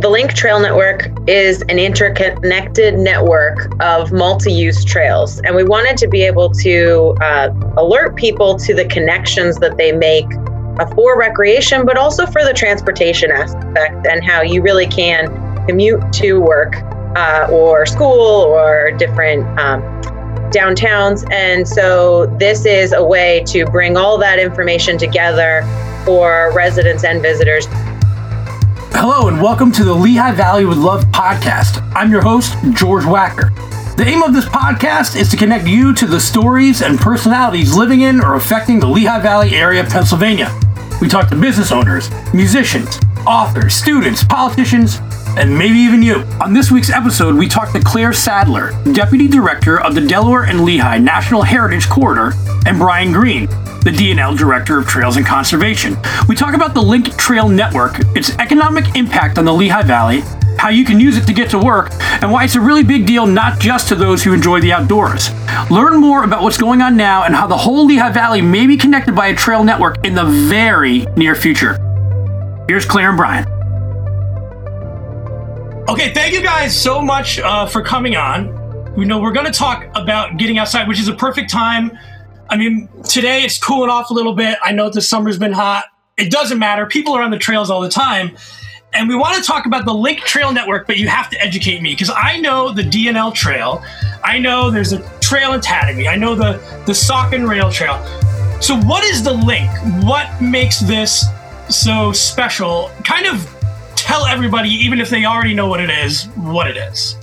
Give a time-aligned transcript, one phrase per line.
[0.00, 5.40] The Link Trail Network is an interconnected network of multi use trails.
[5.40, 9.92] And we wanted to be able to uh, alert people to the connections that they
[9.92, 10.24] make
[10.78, 16.00] uh, for recreation, but also for the transportation aspect and how you really can commute
[16.14, 16.76] to work
[17.14, 19.82] uh, or school or different um,
[20.50, 21.30] downtowns.
[21.30, 25.60] And so this is a way to bring all that information together
[26.06, 27.66] for residents and visitors.
[28.92, 31.82] Hello, and welcome to the Lehigh Valley with Love podcast.
[31.94, 33.54] I'm your host, George Wacker.
[33.96, 38.02] The aim of this podcast is to connect you to the stories and personalities living
[38.02, 40.50] in or affecting the Lehigh Valley area of Pennsylvania.
[41.00, 45.00] We talk to business owners, musicians, authors, students, politicians,
[45.38, 46.16] and maybe even you.
[46.40, 50.64] On this week's episode, we talked to Claire Sadler, Deputy Director of the Delaware and
[50.64, 52.32] Lehigh National Heritage Corridor,
[52.66, 53.46] and Brian Green,
[53.82, 55.96] the DNL Director of Trails and Conservation.
[56.28, 60.22] We talk about the Link Trail Network, its economic impact on the Lehigh Valley,
[60.58, 61.90] how you can use it to get to work,
[62.22, 65.30] and why it's a really big deal not just to those who enjoy the outdoors.
[65.70, 68.76] Learn more about what's going on now and how the whole Lehigh Valley may be
[68.76, 71.78] connected by a trail network in the very near future.
[72.68, 73.59] Here's Claire and Brian.
[75.90, 78.94] Okay, thank you guys so much uh, for coming on.
[78.94, 81.98] We know we're going to talk about getting outside, which is a perfect time
[82.50, 84.58] I mean, today it's cooling off a little bit.
[84.60, 85.84] I know the summer's been hot.
[86.16, 86.84] It doesn't matter.
[86.84, 88.36] People are on the trails all the time.
[88.92, 91.80] And we want to talk about the Link Trail Network, but you have to educate
[91.80, 93.84] me because I know the DNL Trail.
[94.24, 96.08] I know there's a trail in Tatamy.
[96.08, 96.54] I know the,
[96.86, 98.04] the Saucon Rail Trail.
[98.60, 99.70] So, what is the link?
[100.02, 101.26] What makes this
[101.68, 102.90] so special?
[103.04, 103.48] Kind of
[104.10, 107.16] tell everybody, even if they already know what it is, what it is.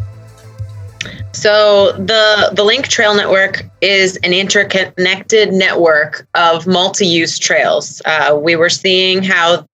[1.33, 8.01] So the the Link Trail Network is an interconnected network of multi-use trails.
[8.05, 9.67] Uh, we were seeing how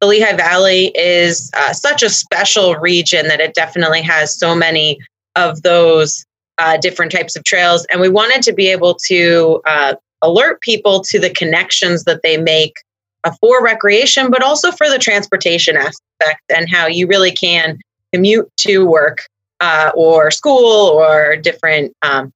[0.00, 4.98] the Lehigh Valley is uh, such a special region that it definitely has so many
[5.36, 6.26] of those
[6.58, 11.00] uh, different types of trails, and we wanted to be able to uh, alert people
[11.00, 12.74] to the connections that they make
[13.22, 15.76] uh, for recreation, but also for the transportation
[16.20, 17.78] aspect and how you really can
[18.12, 19.26] commute to work
[19.60, 22.32] uh, or school or different um,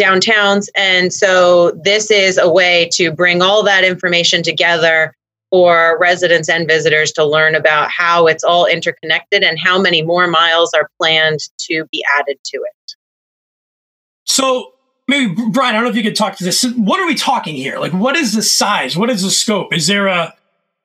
[0.00, 0.68] downtowns.
[0.76, 5.14] And so this is a way to bring all that information together
[5.50, 10.26] for residents and visitors to learn about how it's all interconnected and how many more
[10.26, 12.94] miles are planned to be added to it.
[14.24, 14.72] So
[15.06, 16.64] maybe Brian, I don't know if you could talk to this.
[16.64, 17.78] What are we talking here?
[17.78, 18.96] Like, what is the size?
[18.96, 19.72] What is the scope?
[19.72, 20.34] Is there a?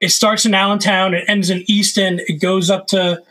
[0.01, 3.21] It starts in Allentown, it ends in Easton, it goes up to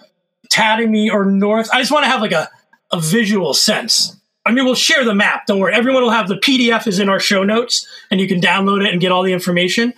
[0.50, 1.68] Tatamy or North.
[1.72, 2.48] I just want to have like a,
[2.92, 4.16] a visual sense.
[4.46, 5.46] I mean, we'll share the map.
[5.46, 5.74] Don't worry.
[5.74, 8.92] Everyone will have the PDF is in our show notes and you can download it
[8.92, 9.92] and get all the information.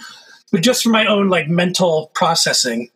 [0.51, 2.91] But just for my own like mental processing.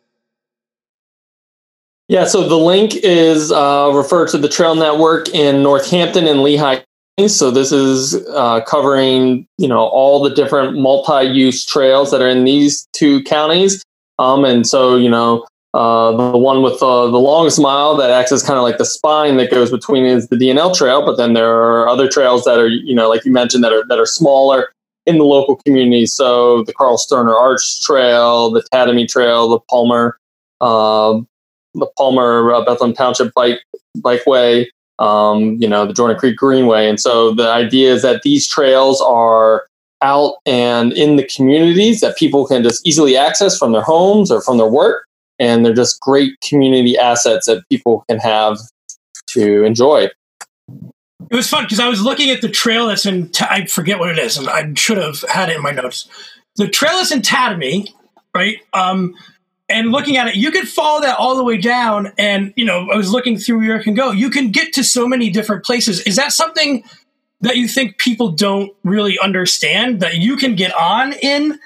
[2.09, 6.81] Yeah, so the link is uh, referred to the trail network in Northampton and Lehigh.
[7.19, 12.45] So this is uh, covering, you know, all the different multi-use trails that are in
[12.45, 13.83] these two counties.
[14.19, 18.33] Um, and so, you know, uh, the one with uh, the longest mile that acts
[18.33, 21.33] as kind of like the spine that goes between is the DNL trail, but then
[21.33, 24.07] there are other trails that are, you know, like you mentioned, that are that are
[24.07, 24.73] smaller
[25.07, 26.07] in the local community.
[26.07, 30.19] So the Karl Stirner Arts Trail, the Tatamy Trail, the Palmer,
[30.61, 31.21] uh,
[31.75, 33.61] the Palmer uh, Bethlehem Township Bike
[33.99, 34.67] Bikeway,
[34.99, 36.89] um, you know, the Jordan Creek Greenway.
[36.89, 39.67] And so the idea is that these trails are
[40.03, 44.43] out and in the communities that people can just easily access from their homes or
[44.43, 45.07] from their work
[45.39, 48.59] and they're just great community assets that people can have
[49.29, 50.09] to enjoy.
[51.31, 54.11] It was fun because I was looking at the trail that's in, I forget what
[54.11, 56.09] it is, and I should have had it in my notes.
[56.57, 57.89] The trail is in Tatamy,
[58.35, 58.59] right?
[58.73, 59.15] Um,
[59.69, 62.13] and looking at it, you could follow that all the way down.
[62.19, 64.13] And, you know, I was looking through where can go.
[64.13, 66.01] You can get to so many different places.
[66.03, 66.85] Is that something
[67.41, 71.59] that you think people don't really understand that you can get on in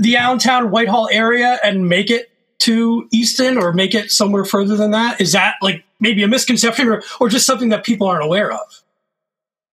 [0.00, 2.30] the Allentown Whitehall area and make it
[2.60, 5.20] to Easton or make it somewhere further than that?
[5.20, 8.82] Is that like maybe a misconception or, or just something that people aren't aware of?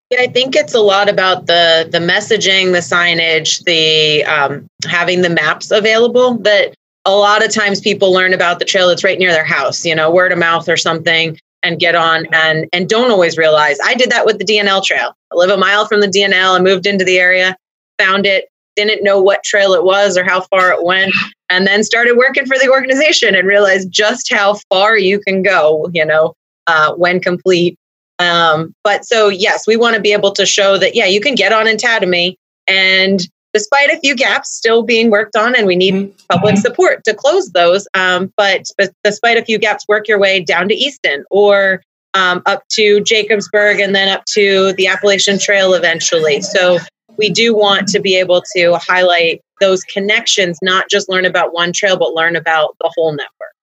[0.09, 5.21] Yeah, I think it's a lot about the the messaging, the signage, the um, having
[5.21, 6.37] the maps available.
[6.39, 6.75] That
[7.05, 9.95] a lot of times people learn about the trail that's right near their house, you
[9.95, 13.77] know, word of mouth or something, and get on and and don't always realize.
[13.83, 15.15] I did that with the DNL trail.
[15.31, 16.55] I live a mile from the DNL.
[16.55, 17.55] and moved into the area,
[17.97, 21.13] found it, didn't know what trail it was or how far it went,
[21.49, 25.89] and then started working for the organization and realized just how far you can go,
[25.93, 26.33] you know,
[26.67, 27.77] uh, when complete.
[28.19, 31.33] Um, but so, yes, we want to be able to show that, yeah, you can
[31.33, 32.35] get on Tatamy
[32.67, 36.15] and despite a few gaps still being worked on, and we need mm-hmm.
[36.29, 37.87] public support to close those.
[37.93, 41.81] Um, but, but despite a few gaps, work your way down to Easton or
[42.13, 46.41] um, up to Jacobsburg and then up to the Appalachian Trail eventually.
[46.41, 46.79] So
[47.17, 51.71] we do want to be able to highlight those connections, not just learn about one
[51.71, 53.53] trail, but learn about the whole network.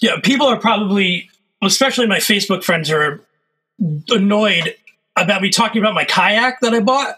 [0.00, 1.30] Yeah, people are probably,
[1.62, 3.24] especially my Facebook friends, are
[4.10, 4.74] annoyed
[5.16, 7.16] about me talking about my kayak that I bought.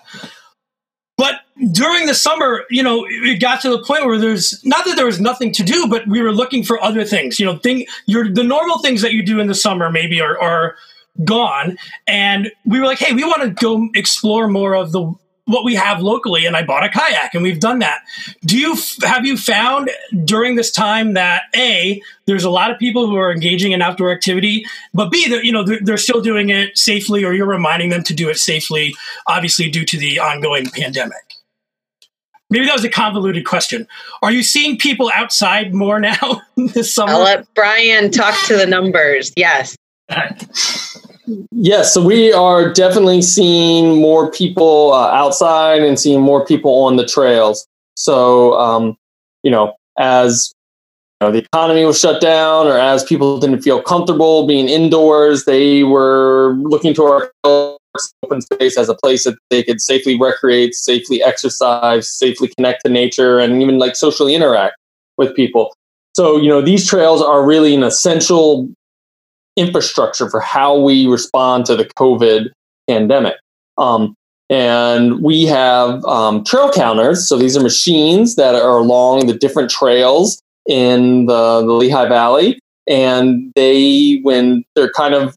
[1.16, 1.40] But
[1.70, 5.06] during the summer, you know, it got to the point where there's not that there
[5.06, 7.38] was nothing to do, but we were looking for other things.
[7.38, 10.38] You know, thing your the normal things that you do in the summer maybe are,
[10.40, 10.76] are
[11.22, 15.14] gone, and we were like, hey, we want to go explore more of the
[15.46, 18.02] what we have locally and I bought a kayak and we've done that.
[18.44, 19.90] Do you have you found
[20.24, 24.10] during this time that a there's a lot of people who are engaging in outdoor
[24.10, 24.64] activity,
[24.94, 28.02] but b that you know they're, they're, still doing it safely or you're reminding them
[28.02, 28.94] to do it safely,
[29.26, 31.34] obviously due to the ongoing pandemic.
[32.50, 33.86] Maybe that was a convoluted question.
[34.22, 37.12] Are you seeing people outside more now this summer?
[37.12, 39.32] I'll let Brian talk to the numbers.
[39.36, 39.76] Yes.
[41.52, 46.96] Yes, so we are definitely seeing more people uh, outside and seeing more people on
[46.96, 47.66] the trails.
[47.96, 48.96] So, um,
[49.42, 50.52] you know, as
[51.20, 55.44] you know, the economy was shut down, or as people didn't feel comfortable being indoors,
[55.44, 60.74] they were looking to our open space as a place that they could safely recreate,
[60.74, 64.76] safely exercise, safely connect to nature, and even like socially interact
[65.16, 65.74] with people.
[66.14, 68.68] So, you know, these trails are really an essential
[69.56, 72.50] infrastructure for how we respond to the COVID
[72.88, 73.36] pandemic.
[73.78, 74.14] Um,
[74.50, 77.28] and we have um, trail counters.
[77.28, 82.58] So these are machines that are along the different trails in the, the Lehigh Valley.
[82.86, 85.34] And they, when they're kind of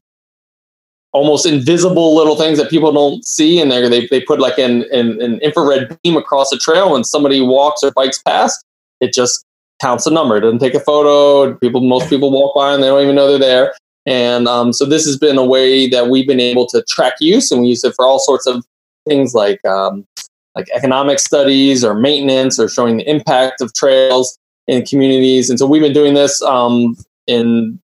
[1.12, 5.20] almost invisible little things that people don't see, and they they put like an, an,
[5.22, 8.62] an infrared beam across a trail when somebody walks or bikes past,
[9.00, 9.42] it just
[9.80, 10.36] counts a number.
[10.36, 11.56] It doesn't take a photo.
[11.56, 13.74] People, most people walk by and they don't even know they're there.
[14.08, 17.52] And um, so this has been a way that we've been able to track use,
[17.52, 18.64] and we use it for all sorts of
[19.06, 20.06] things like um,
[20.54, 25.50] like economic studies or maintenance or showing the impact of trails in communities.
[25.50, 26.96] And so we've been doing this um,
[27.26, 27.78] in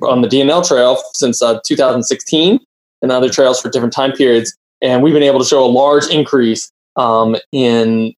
[0.00, 2.60] on the DNL trail since uh, 2016
[3.02, 4.56] and other trails for different time periods.
[4.80, 8.14] And we've been able to show a large increase um, in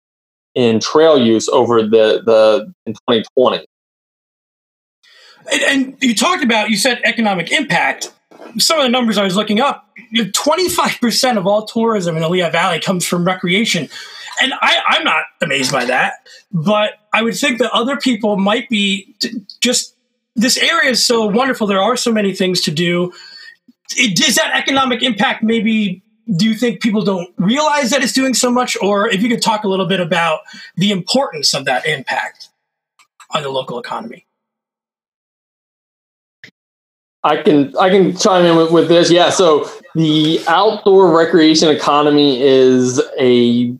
[0.53, 3.65] in trail use over the the in 2020.
[5.51, 8.11] And, and you talked about, you said economic impact.
[8.57, 12.49] Some of the numbers I was looking up 25% of all tourism in the Lehigh
[12.49, 13.89] Valley comes from recreation.
[14.41, 16.13] And I, I'm not amazed by that,
[16.51, 19.15] but I would think that other people might be
[19.59, 19.95] just
[20.35, 21.67] this area is so wonderful.
[21.67, 23.11] There are so many things to do.
[23.97, 26.03] Is that economic impact maybe
[26.35, 29.41] do you think people don't realize that it's doing so much or if you could
[29.41, 30.41] talk a little bit about
[30.75, 32.49] the importance of that impact
[33.31, 34.27] on the local economy
[37.23, 39.11] I can I can chime in with, with this.
[39.11, 43.75] Yeah, so the outdoor recreation economy is a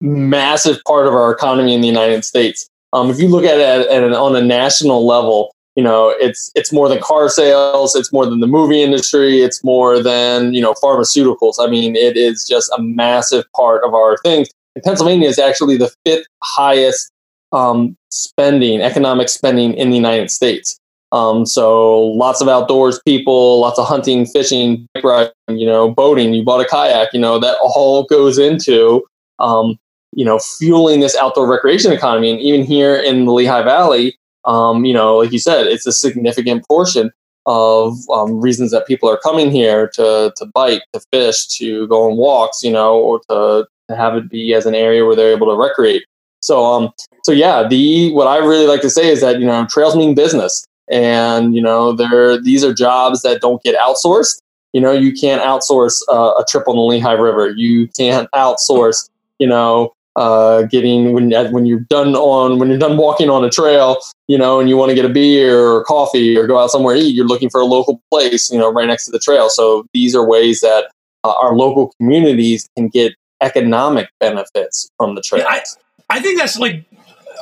[0.00, 2.68] massive part of our economy in the United States.
[2.92, 6.50] Um, if you look at it at, at on a national level, you know it's
[6.56, 10.60] it's more than car sales, it's more than the movie industry, it's more than you
[10.60, 11.54] know pharmaceuticals.
[11.60, 14.48] I mean, it is just a massive part of our things.
[14.74, 17.12] And Pennsylvania is actually the fifth highest
[17.52, 20.79] um, spending, economic spending in the United States.
[21.12, 26.32] Um, so lots of outdoors people, lots of hunting, fishing, riding, you know, boating.
[26.34, 29.02] You bought a kayak, you know, that all goes into,
[29.40, 29.76] um,
[30.12, 32.30] you know, fueling this outdoor recreation economy.
[32.30, 35.92] And even here in the Lehigh Valley, um, you know, like you said, it's a
[35.92, 37.10] significant portion
[37.46, 42.08] of um, reasons that people are coming here to to bike, to fish, to go
[42.08, 45.32] on walks, you know, or to, to have it be as an area where they're
[45.32, 46.04] able to recreate.
[46.42, 46.90] So, um,
[47.24, 50.14] so yeah, the what I really like to say is that you know, trails mean
[50.14, 54.40] business and you know there these are jobs that don't get outsourced.
[54.72, 57.50] You know you can't outsource uh, a trip on the lehigh river.
[57.50, 62.96] You can't outsource you know uh, getting when when you're done on when you're done
[62.96, 66.36] walking on a trail you know and you want to get a beer or coffee
[66.36, 68.86] or go out somewhere to eat you're looking for a local place you know right
[68.86, 69.48] next to the trail.
[69.48, 70.90] So these are ways that
[71.24, 75.46] uh, our local communities can get economic benefits from the trails.
[75.48, 75.62] Yeah,
[76.10, 76.84] I, I think that's like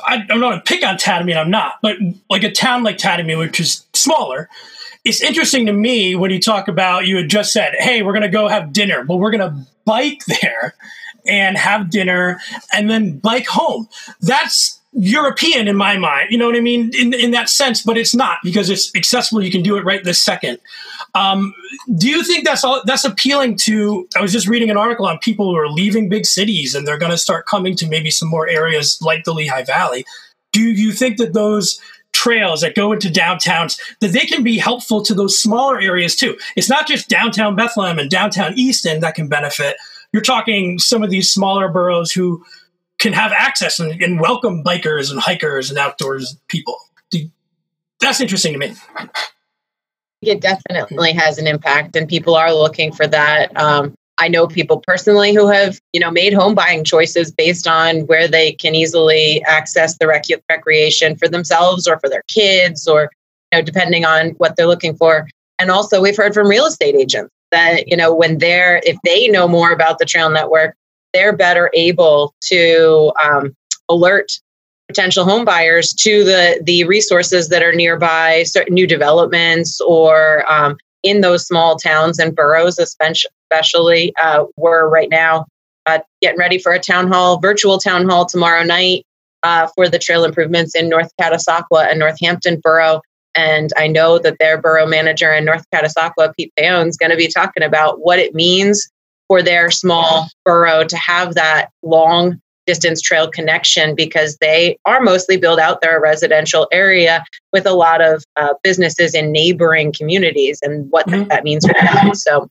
[0.05, 1.97] I, am not a pick on Tatamy, I'm not, but
[2.29, 4.49] like a town like Tatamy, which is smaller,
[5.05, 8.23] it's interesting to me when you talk about you had just said, "Hey, we're going
[8.23, 10.75] to go have dinner," but we're going to bike there
[11.25, 12.39] and have dinner
[12.73, 13.87] and then bike home.
[14.21, 16.31] That's European in my mind.
[16.31, 16.91] You know what I mean?
[16.99, 19.43] In in that sense, but it's not because it's accessible.
[19.43, 20.57] You can do it right this second.
[21.13, 21.53] Um,
[21.97, 22.81] do you think that's all?
[22.85, 24.07] That's appealing to?
[24.15, 26.97] I was just reading an article on people who are leaving big cities and they're
[26.97, 30.05] going to start coming to maybe some more areas like the Lehigh Valley.
[30.51, 31.79] Do you think that those
[32.11, 36.35] trails that go into downtowns that they can be helpful to those smaller areas too?
[36.55, 39.77] It's not just downtown Bethlehem and downtown Easton that can benefit.
[40.11, 42.43] You're talking some of these smaller boroughs who
[42.99, 46.77] can have access and, and welcome bikers and hikers and outdoors people.
[47.99, 48.73] That's interesting to me.
[50.21, 53.55] It definitely has an impact, and people are looking for that.
[53.59, 58.01] Um, I know people personally who have, you know, made home buying choices based on
[58.01, 63.09] where they can easily access the rec- recreation for themselves or for their kids, or
[63.51, 65.27] you know, depending on what they're looking for.
[65.57, 69.27] And also, we've heard from real estate agents that you know when they're if they
[69.29, 70.75] know more about the trail network,
[71.13, 73.55] they're better able to um,
[73.89, 74.31] alert
[74.87, 80.75] potential home buyers to the the resources that are nearby, certain new developments or um,
[81.03, 84.13] in those small towns and boroughs, especially.
[84.21, 85.45] Uh, we're right now
[85.85, 89.05] uh, getting ready for a town hall, virtual town hall tomorrow night
[89.43, 93.01] uh, for the trail improvements in North Catasauqua and Northampton Borough.
[93.35, 97.15] And I know that their borough manager in North Catasauqua, Pete Paone, is going to
[97.15, 98.89] be talking about what it means
[99.29, 105.37] for their small borough to have that long distance trail connection because they are mostly
[105.37, 110.91] built out their residential area with a lot of uh, businesses in neighboring communities and
[110.91, 111.27] what mm-hmm.
[111.29, 112.13] that means for them.
[112.13, 112.47] So,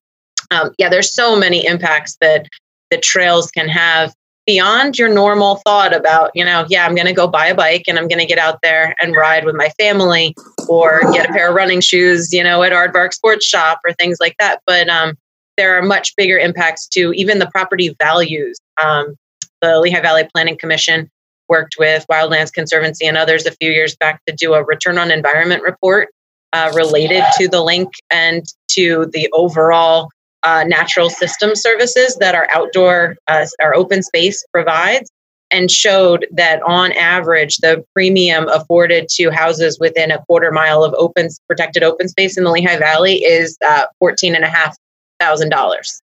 [0.51, 2.49] um, yeah, there's so many impacts that
[2.91, 7.13] the trails can have beyond your normal thought about, you know, yeah, I'm going to
[7.13, 9.69] go buy a bike and I'm going to get out there and ride with my
[9.79, 10.35] family
[10.69, 14.17] or get a pair of running shoes, you know, at Aardvark Sports Shop or things
[14.21, 14.63] like that.
[14.67, 15.17] But um,
[15.59, 18.57] there are much bigger impacts to even the property values.
[18.83, 19.15] Um,
[19.61, 21.11] the Lehigh Valley Planning Commission
[21.49, 25.11] worked with Wildlands Conservancy and others a few years back to do a return on
[25.11, 26.09] environment report
[26.53, 30.09] uh, related to the link and to the overall
[30.45, 35.11] uh, natural system services that our outdoor, uh, our open space provides,
[35.51, 40.95] and showed that on average, the premium afforded to houses within a quarter mile of
[40.97, 44.77] open protected open space in the Lehigh Valley is uh, fourteen and a half
[45.21, 46.01] thousand dollars.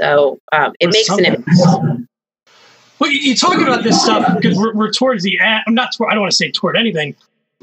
[0.00, 1.58] So um, it makes an impact.
[2.98, 5.62] Well, you, talk about this stuff because we're, we're towards the end.
[5.66, 5.92] I'm not.
[5.92, 7.16] Toward, I don't want to say toward anything,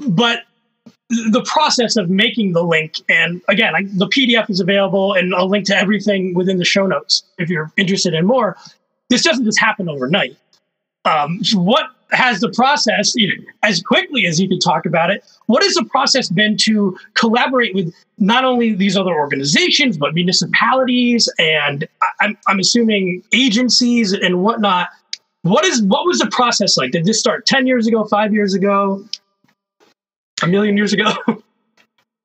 [0.07, 0.43] but
[1.09, 5.49] the process of making the link and again I, the pdf is available and i'll
[5.49, 8.57] link to everything within the show notes if you're interested in more
[9.09, 10.37] this doesn't just happen overnight
[11.05, 13.13] um, what has the process
[13.63, 17.73] as quickly as you could talk about it what has the process been to collaborate
[17.75, 21.87] with not only these other organizations but municipalities and
[22.19, 24.89] i'm, I'm assuming agencies and whatnot?
[25.43, 26.91] What is what was the process like?
[26.91, 29.05] Did this start 10 years ago 5 years ago
[30.41, 31.13] a million years ago?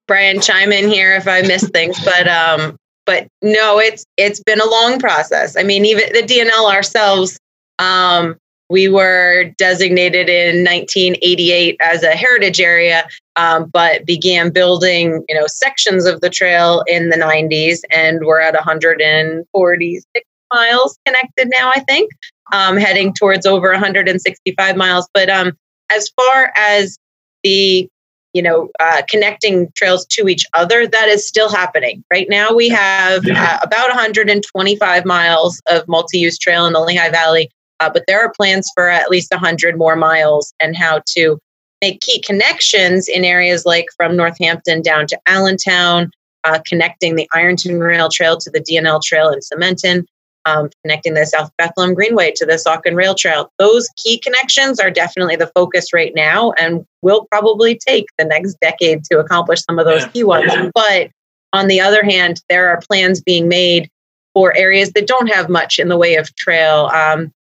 [0.06, 2.76] Brian chime in here if i miss things but um
[3.06, 5.56] but no it's it's been a long process.
[5.56, 7.38] I mean even the dnl ourselves
[7.78, 8.36] um
[8.74, 15.46] we were designated in 1988 as a heritage area, um, but began building, you know,
[15.46, 21.70] sections of the trail in the 90s, and we're at 146 miles connected now.
[21.70, 22.10] I think,
[22.52, 25.08] um, heading towards over 165 miles.
[25.14, 25.52] But um,
[25.92, 26.98] as far as
[27.44, 27.88] the
[28.32, 32.02] you know, uh, connecting trails to each other, that is still happening.
[32.12, 37.10] Right now, we have uh, about 125 miles of multi use trail in the Lehigh
[37.10, 37.48] Valley
[37.80, 41.38] uh, but there are plans for at least 100 more miles and how to
[41.80, 46.10] make key connections in areas like from Northampton down to Allentown,
[46.44, 50.04] uh, connecting the Ironton Rail Trail to the DNL Trail in Cementon,
[50.46, 53.50] um, connecting the South Bethlehem Greenway to the Saucon Rail Trail.
[53.58, 58.56] Those key connections are definitely the focus right now and will probably take the next
[58.60, 60.08] decade to accomplish some of those yeah.
[60.08, 60.52] key ones.
[60.74, 61.10] But
[61.52, 63.90] on the other hand, there are plans being made
[64.34, 66.90] for areas that don't have much in the way of trail.
[66.92, 67.32] Um,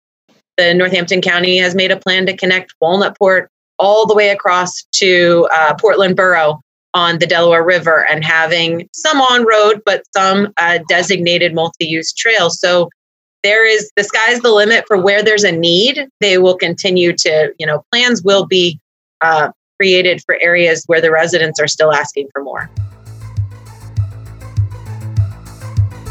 [0.57, 3.47] the Northampton County has made a plan to connect Walnutport
[3.79, 6.61] all the way across to uh, Portland Borough
[6.95, 12.13] on the Delaware River and having some on road, but some uh, designated multi use
[12.13, 12.61] trails.
[12.61, 12.91] So
[13.43, 16.07] there is the sky's the limit for where there's a need.
[16.21, 18.79] They will continue to, you know, plans will be
[19.21, 22.71] uh, created for areas where the residents are still asking for more.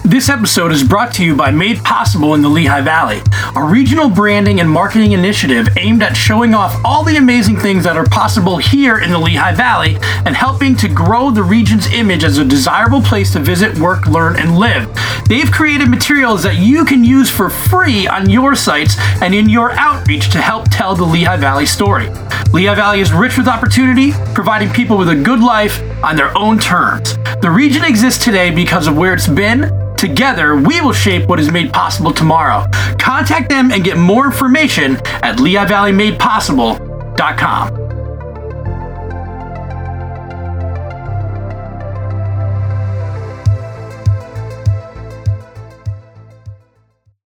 [0.03, 3.21] This episode is brought to you by Made Possible in the Lehigh Valley,
[3.55, 7.95] a regional branding and marketing initiative aimed at showing off all the amazing things that
[7.95, 12.39] are possible here in the Lehigh Valley and helping to grow the region's image as
[12.39, 14.89] a desirable place to visit, work, learn, and live.
[15.27, 19.71] They've created materials that you can use for free on your sites and in your
[19.73, 22.09] outreach to help tell the Lehigh Valley story.
[22.51, 26.57] Lehigh Valley is rich with opportunity, providing people with a good life on their own
[26.57, 27.17] terms.
[27.41, 29.71] The region exists today because of where it's been.
[30.01, 32.65] Together, we will shape what is made possible tomorrow.
[32.97, 37.75] Contact them and get more information at LehighValleyMadePossible.com.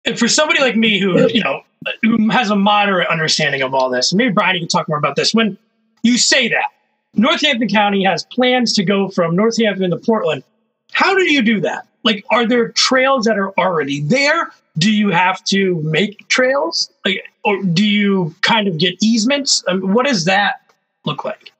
[0.04, 1.60] And for somebody like me who, you know,
[2.02, 5.14] who has a moderate understanding of all this, maybe Brian, you can talk more about
[5.14, 5.32] this.
[5.32, 5.56] When
[6.02, 6.70] you say that
[7.14, 10.42] Northampton County has plans to go from Northampton to Portland,
[10.90, 11.86] how do you do that?
[12.04, 14.50] Like, are there trails that are already there?
[14.78, 16.90] Do you have to make trails?
[17.04, 19.64] Like, or do you kind of get easements?
[19.68, 20.60] I mean, what does that
[21.04, 21.52] look like?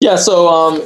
[0.00, 0.80] Yeah, so um,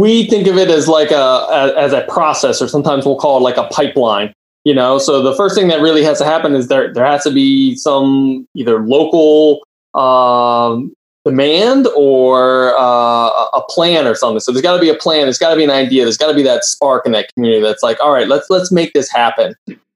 [0.00, 3.42] we think of it as like a as a process, or sometimes we'll call it
[3.42, 4.32] like a pipeline.
[4.64, 7.22] You know, so the first thing that really has to happen is there there has
[7.24, 14.40] to be some either local um, demand or uh, a plan or something.
[14.40, 15.22] So there's got to be a plan.
[15.22, 16.04] There's got to be an idea.
[16.04, 18.72] There's got to be that spark in that community that's like, all right, let's let's
[18.72, 19.54] make this happen.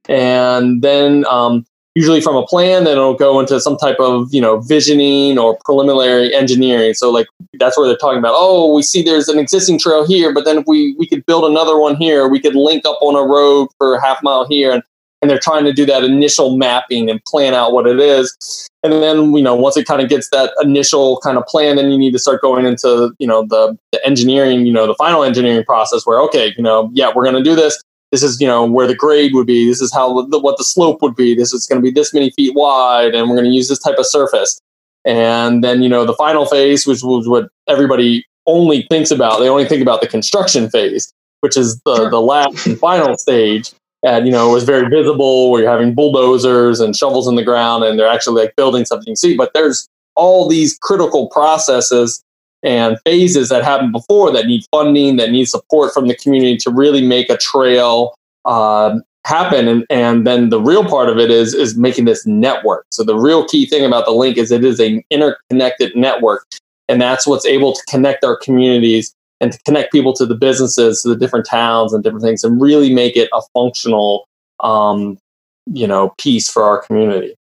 [0.08, 1.66] And then um,
[1.96, 5.58] usually from a plan, then it'll go into some type of you know visioning or
[5.64, 6.94] preliminary engineering.
[6.94, 7.26] So like
[7.58, 8.34] that's where they're talking about.
[8.36, 11.50] Oh, we see there's an existing trail here, but then if we we could build
[11.50, 14.70] another one here, we could link up on a road for a half mile here,
[14.70, 14.82] and
[15.26, 18.68] and they're trying to do that initial mapping and plan out what it is.
[18.84, 21.90] And then you know once it kind of gets that initial kind of plan, then
[21.90, 25.24] you need to start going into you know the, the engineering, you know the final
[25.24, 27.82] engineering process where okay, you know yeah we're going to do this.
[28.12, 29.66] This is you know where the grade would be.
[29.66, 31.34] This is how the, what the slope would be.
[31.34, 33.80] This is going to be this many feet wide and we're going to use this
[33.80, 34.60] type of surface.
[35.04, 39.48] And then you know the final phase which was what everybody only thinks about they
[39.48, 42.10] only think about the construction phase which is the sure.
[42.10, 43.72] the last and final stage
[44.06, 47.44] and you know it was very visible where you're having bulldozers and shovels in the
[47.44, 52.22] ground and they're actually like building something you see but there's all these critical processes
[52.62, 56.70] and phases that happen before that need funding, that need support from the community to
[56.70, 59.68] really make a trail uh, happen.
[59.68, 62.86] And, and then the real part of it is is making this network.
[62.90, 66.46] So the real key thing about the link is it is an interconnected network,
[66.88, 71.02] and that's what's able to connect our communities and to connect people to the businesses,
[71.02, 74.26] to the different towns and different things, and really make it a functional,
[74.60, 75.18] um,
[75.66, 77.34] you know, piece for our community.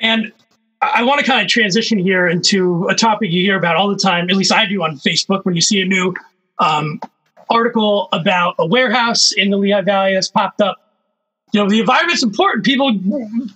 [0.00, 0.32] And
[0.80, 3.96] I want to kind of transition here into a topic you hear about all the
[3.96, 4.30] time.
[4.30, 6.14] At least I do on Facebook when you see a new
[6.60, 7.00] um,
[7.50, 10.76] article about a warehouse in the Lehigh Valley that's popped up.
[11.52, 12.64] You know, the environment's important.
[12.64, 13.00] People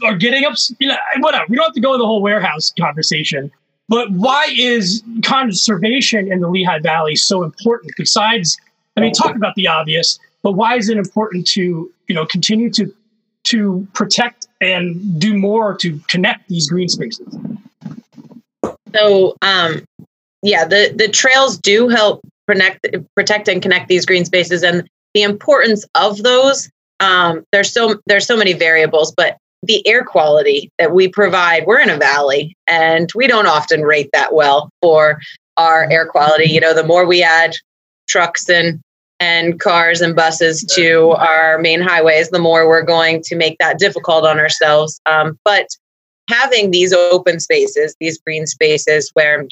[0.03, 0.55] are getting up.
[0.79, 1.45] You know, whatever.
[1.49, 3.53] We don't have to go the whole warehouse conversation.
[3.89, 7.93] But why is conservation in the Lehigh Valley so important?
[7.97, 8.57] Besides,
[8.97, 12.71] I mean, talk about the obvious, but why is it important to you know continue
[12.71, 12.95] to
[13.45, 17.27] to protect and do more to connect these green spaces?
[18.95, 19.85] So, um,
[20.43, 25.23] yeah, the the trails do help protect protect and connect these green spaces, and the
[25.23, 26.71] importance of those.
[27.01, 31.81] Um, there's so there's so many variables, but the air quality that we provide, we're
[31.81, 35.21] in a valley, and we don't often rate that well for
[35.57, 36.51] our air quality.
[36.51, 37.55] You know, the more we add
[38.09, 38.81] trucks and
[39.21, 43.79] and cars and buses to our main highways, the more we're going to make that
[43.79, 45.01] difficult on ourselves.
[45.07, 45.69] Um, but
[46.29, 49.47] having these open spaces, these green spaces where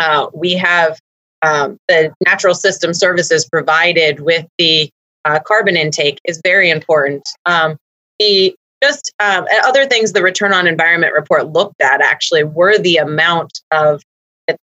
[0.00, 0.98] uh, we have
[1.42, 4.90] um, the natural system services provided with the
[5.24, 7.22] uh, carbon intake is very important.
[7.46, 7.76] Um,
[8.18, 12.98] the just um, other things the return on environment report looked at actually were the
[12.98, 14.02] amount of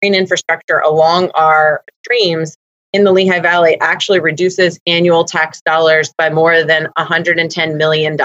[0.02, 2.56] green infrastructure along our streams
[2.94, 8.18] in the Lehigh Valley actually reduces annual tax dollars by more than $110 million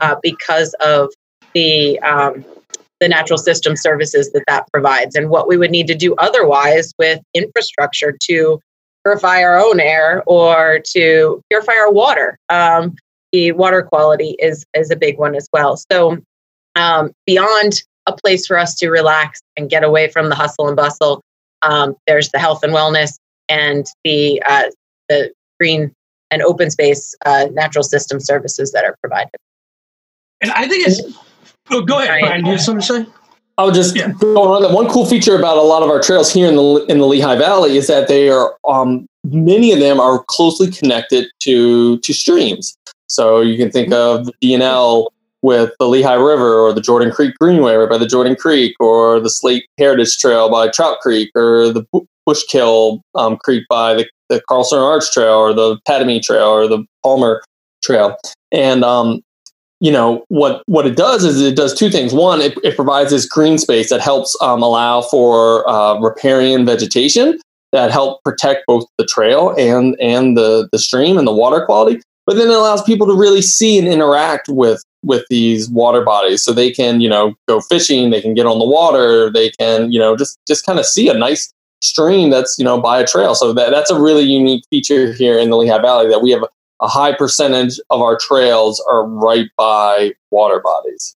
[0.00, 1.10] uh, because of
[1.54, 2.44] the um,
[3.00, 6.92] the natural system services that that provides and what we would need to do otherwise
[6.98, 8.58] with infrastructure to
[9.04, 12.38] purify our own air or to purify our water.
[12.48, 12.96] Um,
[13.36, 15.76] the water quality is is a big one as well.
[15.92, 16.16] So
[16.74, 20.76] um, beyond a place for us to relax and get away from the hustle and
[20.76, 21.22] bustle,
[21.60, 23.18] um, there's the health and wellness
[23.50, 24.64] and the uh,
[25.10, 25.92] the green
[26.30, 29.36] and open space uh, natural system services that are provided.
[30.40, 31.02] And I think it's.
[31.70, 32.40] Oh, go ahead, Brian.
[32.42, 33.12] Do you have something to say?
[33.58, 34.12] I would just yeah.
[34.18, 34.62] go on.
[34.62, 34.72] That.
[34.72, 37.36] One cool feature about a lot of our trails here in the in the Lehigh
[37.36, 42.78] Valley is that they are um, many of them are closely connected to to streams.
[43.08, 45.08] So you can think of the DNL
[45.42, 49.20] with the Lehigh River or the Jordan Creek Greenway right by the Jordan Creek or
[49.20, 51.84] the Slate Heritage Trail by Trout Creek or the
[52.28, 56.84] Bushkill um, Creek by the, the Carlson Arch Trail or the Tatamy Trail or the
[57.02, 57.42] Palmer
[57.84, 58.16] Trail.
[58.50, 59.22] And um,
[59.80, 62.14] you know what what it does is it does two things.
[62.14, 67.38] One, it, it provides this green space that helps um, allow for uh, riparian vegetation
[67.72, 72.00] that help protect both the trail and and the the stream and the water quality.
[72.26, 76.42] But then it allows people to really see and interact with with these water bodies,
[76.42, 79.92] so they can you know go fishing, they can get on the water, they can
[79.92, 83.06] you know just just kind of see a nice stream that's you know by a
[83.06, 83.34] trail.
[83.34, 86.44] So that that's a really unique feature here in the Lehigh Valley that we have
[86.80, 91.16] a high percentage of our trails are right by water bodies.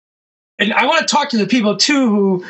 [0.60, 2.46] And I want to talk to the people too who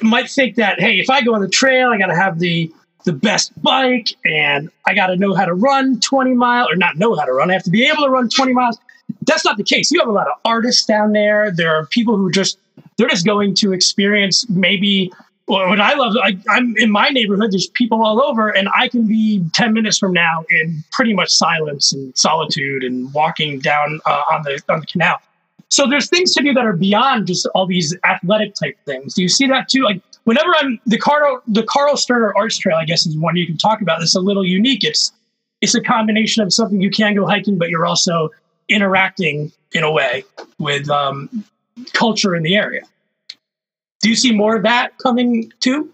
[0.00, 2.72] might think that hey, if I go on the trail, I got to have the
[3.04, 6.96] the best bike and I got to know how to run 20 miles or not
[6.96, 7.50] know how to run.
[7.50, 8.78] I have to be able to run 20 miles.
[9.26, 9.90] That's not the case.
[9.90, 11.50] You have a lot of artists down there.
[11.50, 12.58] There are people who just
[12.96, 15.12] they're just going to experience maybe
[15.48, 17.50] well, what I love, I, am in my neighborhood.
[17.52, 21.30] There's people all over, and I can be 10 minutes from now in pretty much
[21.30, 25.20] silence and solitude and walking down uh, on the on the canal.
[25.68, 29.14] So there's things to do that are beyond just all these athletic type things.
[29.14, 29.82] Do you see that too?
[29.82, 33.46] Like whenever I'm the Karl the Karl Stirner Arts Trail, I guess is one you
[33.46, 34.02] can talk about.
[34.02, 34.84] It's a little unique.
[34.84, 35.12] It's
[35.60, 38.30] it's a combination of something you can go hiking, but you're also
[38.68, 40.24] interacting in a way
[40.58, 41.44] with um,
[41.92, 42.82] culture in the area.
[44.00, 45.92] Do you see more of that coming too?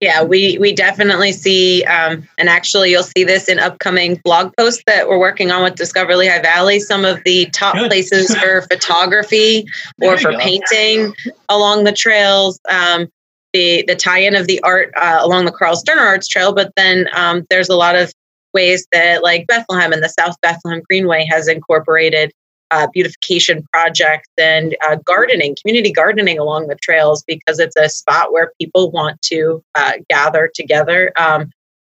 [0.00, 4.82] Yeah, we we definitely see, um, and actually, you'll see this in upcoming blog posts
[4.86, 6.80] that we're working on with Discover Lehigh Valley.
[6.80, 7.88] Some of the top Good.
[7.88, 9.66] places for photography
[10.02, 10.38] or for go.
[10.38, 11.14] painting
[11.48, 12.60] along the trails.
[12.68, 13.08] Um,
[13.54, 17.08] the the tie-in of the art uh, along the Karl Stirner Arts Trail, but then
[17.14, 18.12] um, there's a lot of
[18.52, 22.32] ways that like Bethlehem and the South Bethlehem Greenway has incorporated
[22.70, 28.32] uh, beautification projects and uh, gardening, community gardening along the trails because it's a spot
[28.32, 31.50] where people want to uh, gather together um,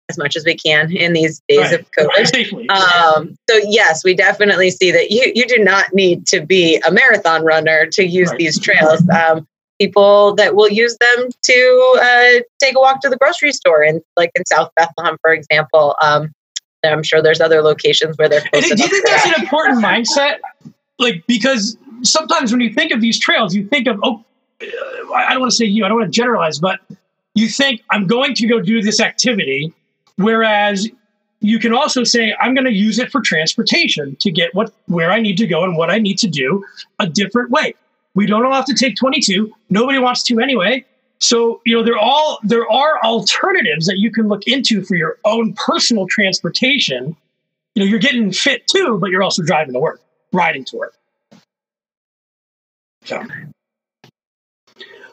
[0.09, 1.81] as much as we can in these days right.
[1.81, 2.69] of COVID.
[2.71, 6.93] Um, so yes, we definitely see that you you do not need to be a
[6.93, 8.39] marathon runner to use right.
[8.39, 9.03] these trails.
[9.11, 9.47] Um,
[9.81, 14.01] people that will use them to uh, take a walk to the grocery store, and
[14.17, 15.97] like in South Bethlehem, for example.
[16.85, 20.39] I'm sure there's other locations where they're Do you think that's an important mindset?
[20.99, 24.25] Like, because sometimes when you think of these trails, you think of, oh,
[25.15, 26.81] I don't want to say you, I don't want to generalize, but
[27.35, 29.73] you think, I'm going to go do this activity.
[30.17, 30.89] Whereas
[31.41, 35.11] you can also say, I'm going to use it for transportation to get what where
[35.11, 36.65] I need to go and what I need to do
[36.99, 37.75] a different way.
[38.15, 39.53] We don't all have to take 22.
[39.71, 40.85] Nobody wants to anyway.
[41.21, 45.19] So, you know, there all there are alternatives that you can look into for your
[45.25, 47.17] own personal transportation.
[47.75, 50.01] You know, you're getting fit too, but you're also driving to work,
[50.33, 50.95] riding to work.
[53.05, 53.23] So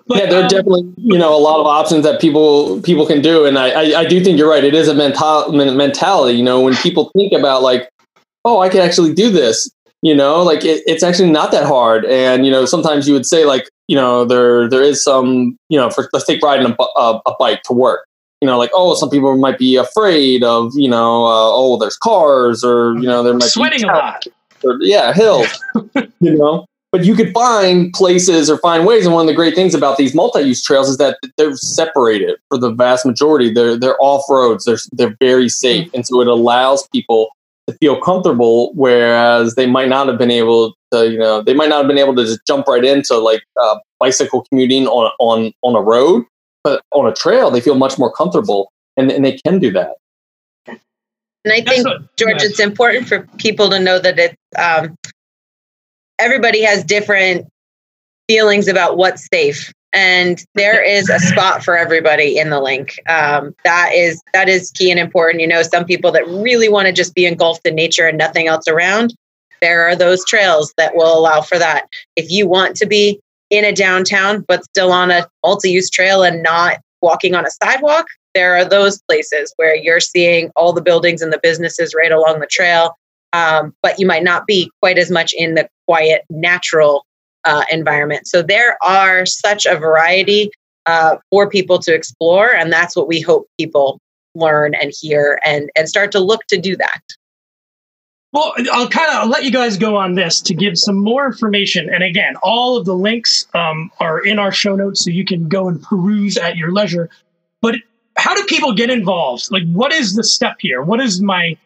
[0.07, 3.05] but, yeah, there are um, definitely you know a lot of options that people people
[3.05, 4.63] can do, and I I, I do think you're right.
[4.63, 6.37] It is a mental mentality.
[6.37, 7.89] You know, when people think about like,
[8.45, 9.69] oh, I can actually do this.
[10.01, 12.05] You know, like it, it's actually not that hard.
[12.05, 15.78] And you know, sometimes you would say like, you know there there is some you
[15.78, 18.06] know for let's take riding a, a, a bike to work.
[18.41, 21.97] You know like oh some people might be afraid of you know uh, oh there's
[21.97, 24.26] cars or you know there might sweating be a lot.
[24.63, 25.47] or, yeah hills
[26.19, 26.65] you know?
[26.91, 29.97] But you could find places or find ways and one of the great things about
[29.97, 33.52] these multi-use trails is that they're separated for the vast majority.
[33.52, 35.89] They're they're off roads they're they're very safe.
[35.93, 37.30] And so it allows people
[37.73, 41.80] feel comfortable whereas they might not have been able to you know they might not
[41.80, 45.75] have been able to just jump right into like uh, bicycle commuting on on on
[45.75, 46.23] a road
[46.63, 49.95] but on a trail they feel much more comfortable and, and they can do that
[50.67, 50.80] and
[51.51, 52.47] i think what, george yeah.
[52.47, 54.95] it's important for people to know that it's um,
[56.19, 57.47] everybody has different
[58.30, 62.99] feelings about what's safe and there is a spot for everybody in the link.
[63.10, 65.41] Um, that is that is key and important.
[65.41, 68.47] You know some people that really want to just be engulfed in nature and nothing
[68.47, 69.15] else around
[69.60, 71.88] there are those trails that will allow for that.
[72.15, 76.43] If you want to be in a downtown but still on a multi-use trail and
[76.43, 78.05] not walking on a sidewalk
[78.38, 82.39] there are those places where you're seeing all the buildings and the businesses right along
[82.39, 82.95] the trail.
[83.33, 87.03] Um, but you might not be quite as much in the quiet natural
[87.47, 88.27] uh, environment.
[88.27, 90.51] So there are such a variety
[90.86, 93.99] uh, for people to explore, and that's what we hope people
[94.36, 97.01] learn and hear and and start to look to do that.
[98.33, 101.89] Well, I'll kind of let you guys go on this to give some more information.
[101.91, 105.47] And again, all of the links um, are in our show notes, so you can
[105.47, 107.10] go and peruse at your leisure.
[107.62, 107.75] But
[108.17, 109.47] how do people get involved?
[109.49, 110.81] Like, what is the step here?
[110.81, 111.57] What is my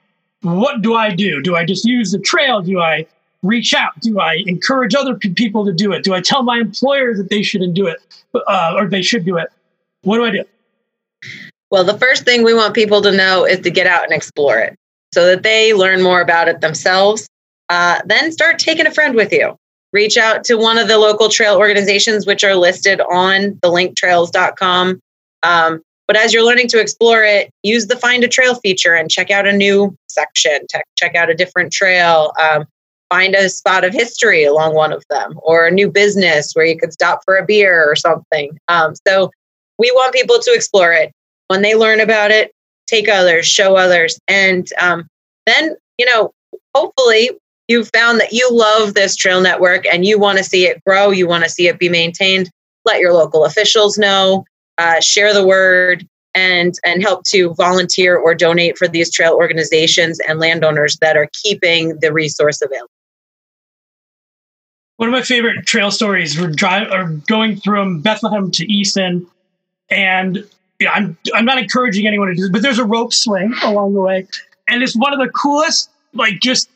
[0.41, 1.41] what do I do?
[1.41, 2.61] Do I just use the trail?
[2.61, 3.05] Do I
[3.43, 3.99] reach out?
[4.01, 6.03] Do I encourage other people to do it?
[6.03, 7.99] Do I tell my employer that they shouldn't do it
[8.35, 9.49] uh, or they should do it?
[10.03, 10.43] What do I do?
[11.69, 14.59] Well, the first thing we want people to know is to get out and explore
[14.59, 14.75] it
[15.13, 17.27] so that they learn more about it themselves.
[17.69, 19.55] uh, then start taking a friend with you.
[19.93, 24.99] Reach out to one of the local trail organizations, which are listed on the linktrails.com.
[25.43, 29.09] Um, but as you're learning to explore it, use the find a trail feature and
[29.09, 32.65] check out a new section, check out a different trail, um,
[33.11, 36.77] find a spot of history along one of them, or a new business where you
[36.77, 38.57] could stop for a beer or something.
[38.69, 39.29] Um, so
[39.77, 41.11] we want people to explore it.
[41.47, 42.53] When they learn about it,
[42.87, 45.07] take others, show others, and um,
[45.45, 46.31] then you know,
[46.73, 47.31] hopefully,
[47.67, 51.11] you've found that you love this trail network and you want to see it grow.
[51.11, 52.49] You want to see it be maintained.
[52.85, 54.45] Let your local officials know
[54.77, 60.19] uh, share the word, and and help to volunteer or donate for these trail organizations
[60.27, 62.87] and landowners that are keeping the resource available.
[65.01, 69.25] One of my favorite trail stories were drive or going from Bethlehem to Easton,
[69.89, 70.47] and
[70.87, 73.99] I'm I'm not encouraging anyone to do this, but there's a rope swing along the
[73.99, 74.27] way,
[74.67, 75.89] and it's one of the coolest.
[76.13, 76.69] Like just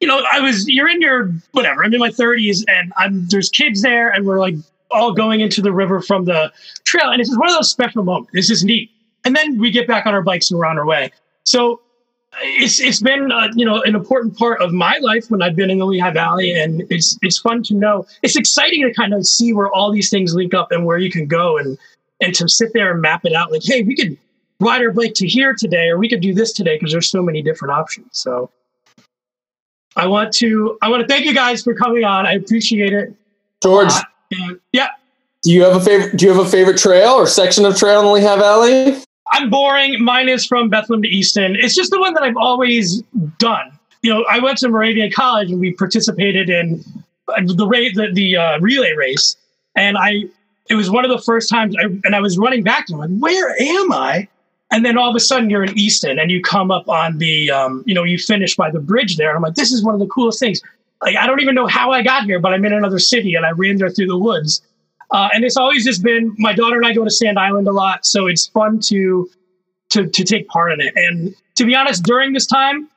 [0.00, 1.84] you know, I was you're in your whatever.
[1.84, 4.56] I'm in my 30s, and I'm there's kids there, and we're like
[4.90, 6.52] all going into the river from the
[6.82, 7.10] trail.
[7.10, 8.32] And it's just one of those special moments.
[8.32, 8.90] This is neat.
[9.24, 11.12] And then we get back on our bikes and we're on our way.
[11.44, 11.80] So
[12.42, 15.70] it's it's been uh, you know an important part of my life when I've been
[15.70, 18.06] in the Lehigh Valley, and it's it's fun to know.
[18.22, 21.10] It's exciting to kind of see where all these things link up and where you
[21.10, 21.76] can go, and
[22.20, 23.50] and to sit there and map it out.
[23.50, 24.16] Like, hey, we could
[24.60, 27.22] ride our bike to here today, or we could do this today because there's so
[27.22, 28.06] many different options.
[28.12, 28.50] So
[29.96, 32.26] I want to I want to thank you guys for coming on.
[32.26, 33.14] I appreciate it.
[33.62, 34.88] George, uh, and yeah.
[35.42, 36.16] Do you have a favorite?
[36.16, 39.02] Do you have a favorite trail or section of trail in the Lehigh Valley?
[39.30, 40.02] I'm boring.
[40.02, 41.56] Mine is from Bethlehem to Easton.
[41.56, 43.02] It's just the one that I've always
[43.38, 43.78] done.
[44.02, 46.82] You know, I went to Moravian College and we participated in
[47.26, 49.36] the race, the, the uh, relay race,
[49.76, 50.24] and I.
[50.68, 53.10] It was one of the first times, I, and I was running back to like,
[53.18, 54.28] where am I?
[54.70, 57.50] And then all of a sudden, you're in Easton, and you come up on the,
[57.50, 59.94] um, you know, you finish by the bridge there, and I'm like, this is one
[59.94, 60.62] of the coolest things
[61.02, 63.46] like I don't even know how I got here, but I'm in another city and
[63.46, 64.62] I ran there through the woods.
[65.12, 67.72] Uh, and it's always just been my daughter and I go to Sand Island a
[67.72, 69.28] lot, so it's fun to
[69.90, 70.92] to to take part in it.
[70.96, 72.88] And to be honest, during this time,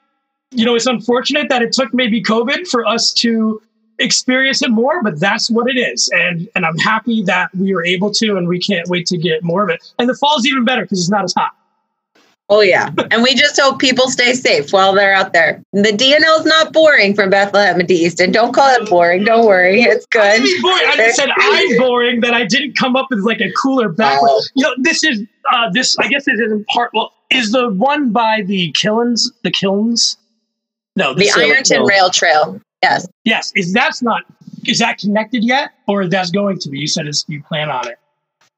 [0.51, 3.61] you know, it's unfortunate that it took maybe COVID for us to
[3.99, 6.09] experience it more, but that's what it is.
[6.13, 9.43] And and I'm happy that we were able to, and we can't wait to get
[9.43, 9.83] more of it.
[9.97, 11.51] And the fall's even better because it's not as hot.
[12.53, 15.63] Oh yeah, and we just hope people stay safe while they're out there.
[15.73, 18.31] The DNL is not boring from Bethlehem to Easton.
[18.31, 19.23] Don't call it boring.
[19.23, 20.21] Don't worry, it's good.
[20.21, 23.89] I, I just said I'm boring that I didn't come up with like a cooler
[23.89, 24.29] background.
[24.29, 24.43] Oh.
[24.53, 25.97] You know, this is uh, this.
[25.97, 26.91] I guess this is in part.
[26.93, 29.31] Well, is the one by the Kilns?
[29.41, 30.15] The Kilns?
[30.95, 32.61] No, the, the Ironton Rail Trail.
[32.83, 33.07] Yes.
[33.23, 33.51] Yes.
[33.55, 34.25] Is that's not?
[34.67, 36.77] Is that connected yet, or that's going to be?
[36.77, 37.97] You said you plan on it.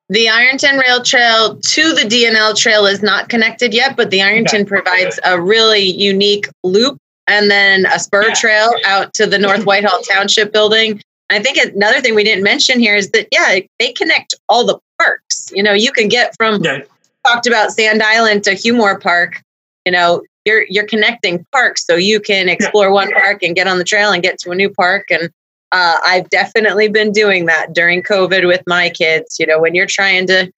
[0.10, 4.62] The Ironton Rail Trail to the DNL Trail is not connected yet, but the Ironton
[4.62, 4.70] okay.
[4.70, 8.34] provides a really unique loop and then a spur yeah.
[8.36, 11.02] trail out to the North Whitehall Township building.
[11.32, 14.78] I think another thing we didn't mention here is that, yeah, they connect all the
[15.00, 15.52] parks.
[15.52, 16.82] You know, you can get from, yeah.
[17.26, 19.42] talked about Sand Island to Huemore Park,
[19.86, 22.92] you know, you're, you're connecting parks so you can explore yeah.
[22.92, 25.08] one park and get on the trail and get to a new park.
[25.10, 25.32] And
[25.76, 29.36] uh, I've definitely been doing that during COVID with my kids.
[29.38, 30.50] You know, when you're trying to,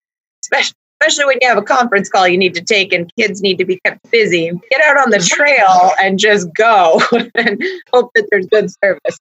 [0.53, 3.65] especially when you have a conference call you need to take and kids need to
[3.65, 7.01] be kept busy, get out on the trail and just go
[7.35, 9.17] and hope that there's good service.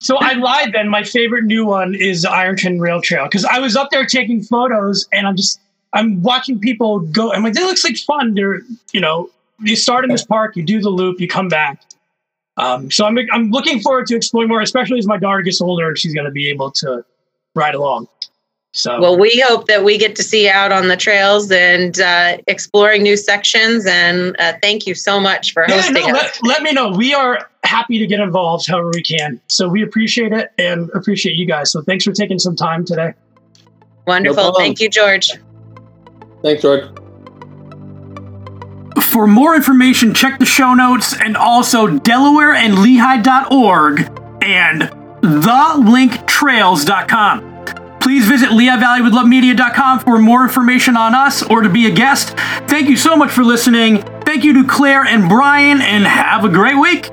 [0.00, 0.88] So I lied then.
[0.88, 5.06] My favorite new one is Ironton Rail Trail because I was up there taking photos
[5.12, 5.60] and I'm just,
[5.92, 7.34] I'm watching people go.
[7.34, 8.32] I'm like, that looks like fun.
[8.32, 8.60] They're,
[8.92, 9.28] you know,
[9.60, 11.82] you start in this park, you do the loop, you come back.
[12.56, 15.88] Um, so I'm I'm looking forward to exploring more, especially as my daughter gets older
[15.88, 17.04] and she's going to be able to
[17.54, 18.08] ride along.
[18.76, 22.38] So well, we hope that we get to see out on the trails and uh,
[22.48, 23.86] exploring new sections.
[23.86, 26.88] And uh, thank you so much for yeah, hosting no, let, let, me know.
[26.90, 29.40] We are happy to get involved however we can.
[29.46, 31.70] So we appreciate it and appreciate you guys.
[31.70, 33.14] So thanks for taking some time today.
[34.08, 34.42] Wonderful.
[34.42, 35.30] No thank you, George.
[36.42, 36.84] Thanks, George.
[39.14, 44.00] For more information, check the show notes and also DelawareandLehigh.org
[44.42, 44.82] and
[45.22, 47.64] thelinktrails.com.
[48.00, 52.30] Please visit LehighValleyWithLoveMedia.com for more information on us or to be a guest.
[52.66, 54.02] Thank you so much for listening.
[54.22, 57.12] Thank you to Claire and Brian, and have a great week.